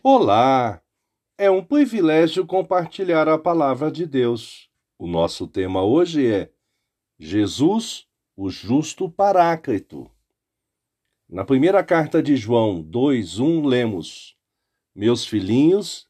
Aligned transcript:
Olá! 0.00 0.82
É 1.38 1.48
um 1.48 1.62
privilégio 1.62 2.44
compartilhar 2.44 3.28
a 3.28 3.38
palavra 3.38 3.88
de 3.88 4.04
Deus. 4.04 4.68
O 4.98 5.06
nosso 5.06 5.46
tema 5.46 5.84
hoje 5.84 6.26
é 6.26 6.50
Jesus, 7.18 8.08
o 8.34 8.50
justo 8.50 9.08
paráclito. 9.08 10.10
Na 11.28 11.44
primeira 11.44 11.84
carta 11.84 12.20
de 12.20 12.34
João 12.34 12.82
2:1 12.82 13.64
lemos: 13.64 14.36
Meus 14.92 15.24
filhinhos, 15.24 16.08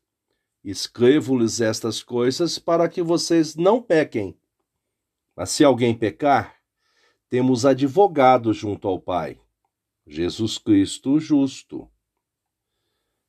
escrevo-lhes 0.65 1.61
estas 1.61 2.03
coisas 2.03 2.59
para 2.59 2.89
que 2.89 3.03
vocês 3.03 3.57
não 3.57 3.83
pequem. 3.83 4.39
Mas 5.37 5.51
se 5.51 5.65
alguém 5.65 5.95
pecar, 5.95 6.57
temos 7.29 7.67
advogado 7.67 8.55
junto 8.55 8.89
ao 8.89 8.99
Pai, 8.99 9.39
Jesus 10.07 10.57
Cristo 10.57 11.21
justo 11.21 11.91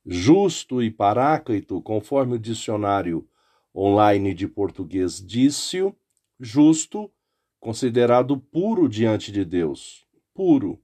justo 0.05 0.81
e 0.81 0.91
paráclito, 0.91 1.81
conforme 1.81 2.35
o 2.35 2.39
dicionário 2.39 3.27
online 3.75 4.33
de 4.33 4.47
português 4.47 5.25
disse, 5.25 5.93
justo, 6.39 7.11
considerado 7.59 8.37
puro 8.37 8.89
diante 8.89 9.31
de 9.31 9.45
Deus, 9.45 10.05
puro. 10.33 10.79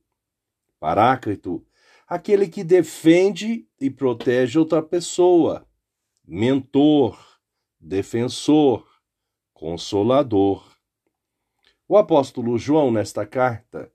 Paráclito, 0.79 1.65
aquele 2.07 2.47
que 2.47 2.63
defende 2.63 3.67
e 3.79 3.89
protege 3.89 4.57
outra 4.57 4.81
pessoa, 4.81 5.67
mentor, 6.25 7.19
defensor, 7.79 8.87
consolador. 9.53 10.65
O 11.87 11.97
apóstolo 11.97 12.57
João, 12.57 12.91
nesta 12.91 13.25
carta, 13.25 13.91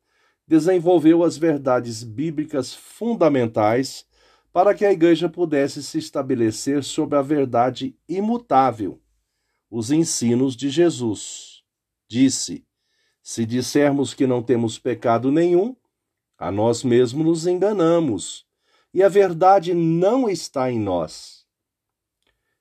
desenvolveu 0.46 1.24
as 1.24 1.38
verdades 1.38 2.02
bíblicas 2.02 2.74
fundamentais 2.74 4.06
para 4.55 4.73
que 4.73 4.85
a 4.85 4.93
igreja 4.93 5.29
pudesse 5.29 5.83
se 5.83 5.99
estabelecer 5.99 6.85
sobre 6.85 7.19
a 7.19 7.23
verdade 7.23 7.99
imutável, 8.09 9.02
os 9.69 9.91
ensinos 9.91 10.55
de 10.55 10.71
Jesus. 10.71 11.65
Disse: 12.07 12.65
Se 13.21 13.45
dissermos 13.45 14.15
que 14.15 14.29
não 14.29 14.45
temos 14.45 14.79
pecado 14.79 15.33
nenhum, 15.33 15.74
a 16.38 16.52
nós 16.52 16.85
mesmos 16.85 17.27
nos 17.27 17.46
enganamos, 17.49 18.46
e 18.93 19.02
a 19.02 19.09
verdade 19.09 19.74
não 19.74 20.29
está 20.29 20.71
em 20.71 20.79
nós. 20.79 21.45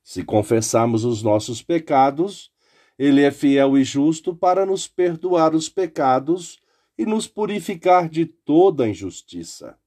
Se 0.02 0.24
confessarmos 0.24 1.06
os 1.06 1.22
nossos 1.22 1.62
pecados, 1.62 2.52
ele 2.98 3.22
é 3.22 3.30
fiel 3.30 3.78
e 3.78 3.84
justo 3.84 4.36
para 4.36 4.66
nos 4.66 4.88
perdoar 4.88 5.54
os 5.54 5.70
pecados 5.70 6.60
e 6.98 7.06
nos 7.06 7.28
purificar 7.28 8.10
de 8.10 8.26
toda 8.26 8.90
injustiça. 8.90 9.78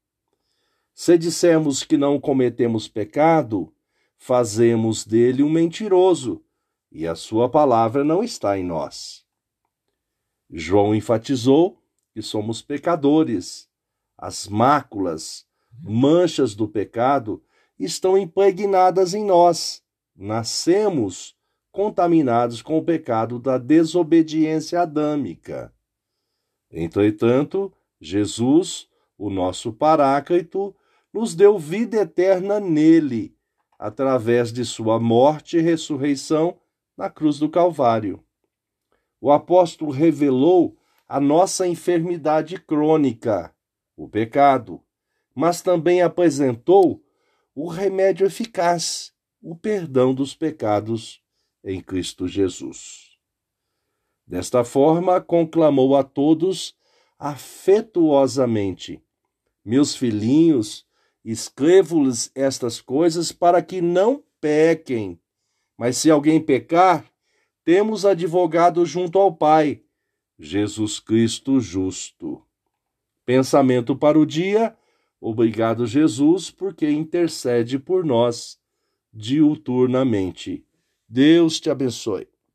Se 0.98 1.18
dissermos 1.18 1.84
que 1.84 1.98
não 1.98 2.18
cometemos 2.18 2.88
pecado, 2.88 3.70
fazemos 4.16 5.04
dele 5.04 5.42
um 5.42 5.50
mentiroso, 5.50 6.42
e 6.90 7.06
a 7.06 7.14
sua 7.14 7.50
palavra 7.50 8.02
não 8.02 8.24
está 8.24 8.58
em 8.58 8.64
nós. 8.64 9.22
João 10.50 10.94
enfatizou 10.94 11.82
que 12.14 12.22
somos 12.22 12.62
pecadores. 12.62 13.68
As 14.16 14.48
máculas, 14.48 15.46
manchas 15.82 16.54
do 16.54 16.66
pecado 16.66 17.42
estão 17.78 18.16
impregnadas 18.16 19.12
em 19.12 19.22
nós. 19.22 19.82
Nascemos 20.16 21.36
contaminados 21.70 22.62
com 22.62 22.78
o 22.78 22.82
pecado 22.82 23.38
da 23.38 23.58
desobediência 23.58 24.80
adâmica. 24.80 25.70
Entretanto, 26.72 27.70
Jesus, 28.00 28.88
o 29.18 29.28
nosso 29.28 29.74
Paráclito, 29.74 30.74
nos 31.16 31.34
deu 31.34 31.58
vida 31.58 31.96
eterna 31.96 32.60
nele, 32.60 33.34
através 33.78 34.52
de 34.52 34.66
sua 34.66 35.00
morte 35.00 35.56
e 35.56 35.62
ressurreição 35.62 36.60
na 36.94 37.08
cruz 37.08 37.38
do 37.38 37.48
Calvário. 37.48 38.22
O 39.18 39.32
apóstolo 39.32 39.90
revelou 39.90 40.76
a 41.08 41.18
nossa 41.18 41.66
enfermidade 41.66 42.60
crônica, 42.60 43.50
o 43.96 44.06
pecado, 44.06 44.82
mas 45.34 45.62
também 45.62 46.02
apresentou 46.02 47.02
o 47.54 47.66
remédio 47.66 48.26
eficaz, 48.26 49.10
o 49.40 49.56
perdão 49.56 50.12
dos 50.12 50.34
pecados 50.34 51.22
em 51.64 51.80
Cristo 51.80 52.28
Jesus. 52.28 53.16
Desta 54.26 54.62
forma, 54.64 55.18
conclamou 55.18 55.96
a 55.96 56.04
todos 56.04 56.76
afetuosamente: 57.18 59.02
Meus 59.64 59.96
filhinhos, 59.96 60.85
Escrevo-lhes 61.26 62.30
estas 62.36 62.80
coisas 62.80 63.32
para 63.32 63.60
que 63.60 63.80
não 63.80 64.22
pequem. 64.40 65.18
Mas 65.76 65.96
se 65.96 66.08
alguém 66.08 66.40
pecar, 66.40 67.04
temos 67.64 68.06
advogado 68.06 68.86
junto 68.86 69.18
ao 69.18 69.34
Pai, 69.34 69.82
Jesus 70.38 71.00
Cristo 71.00 71.58
justo. 71.58 72.40
Pensamento 73.24 73.96
para 73.96 74.16
o 74.16 74.24
dia. 74.24 74.76
Obrigado, 75.20 75.84
Jesus, 75.84 76.48
porque 76.48 76.88
intercede 76.88 77.76
por 77.76 78.04
nós 78.04 78.56
diuturnamente. 79.12 80.64
Deus 81.08 81.58
te 81.58 81.68
abençoe. 81.68 82.28